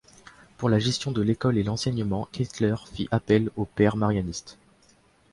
[0.57, 4.57] Pour la gestion de l’école et l'enseignement, Ketteler fit appel aux pères Marianistes.